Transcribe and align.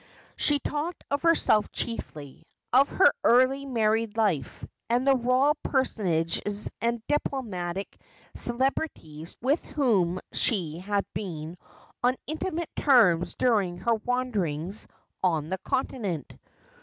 She 0.35 0.57
talked 0.57 1.03
of 1.11 1.21
herself 1.21 1.71
chiefly, 1.71 2.47
of 2.73 2.89
her 2.89 3.13
early 3.23 3.67
married 3.67 4.17
life, 4.17 4.65
and 4.89 5.05
the 5.05 5.15
royal 5.15 5.53
personages 5.61 6.71
and 6.81 7.05
diplomatic 7.07 7.99
celebrities 8.33 9.37
with 9.43 9.63
whom 9.63 10.19
she 10.33 10.79
had 10.79 11.05
been 11.13 11.55
on 12.01 12.15
intimate 12.25 12.71
terms 12.75 13.35
during 13.35 13.77
her 13.77 13.93
wanderings 13.93 14.87
on 15.21 15.49
the 15.49 15.59
Continent. 15.59 16.35